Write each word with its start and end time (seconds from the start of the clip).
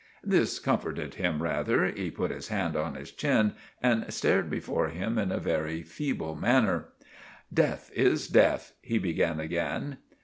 This 0.23 0.57
comforted 0.57 1.13
him 1.13 1.43
rather. 1.43 1.85
He 1.85 2.09
put 2.09 2.31
his 2.31 2.47
hand 2.47 2.75
on 2.75 2.95
his 2.95 3.11
chin 3.11 3.53
and 3.83 4.11
stared 4.11 4.49
before 4.49 4.87
him 4.89 5.19
in 5.19 5.31
a 5.31 5.37
very 5.37 5.83
feeble 5.83 6.33
manner. 6.35 6.87
"Deth 7.53 7.91
is 7.93 8.27
deth," 8.27 8.73
he 8.81 8.97
began 8.97 9.39
again. 9.39 9.99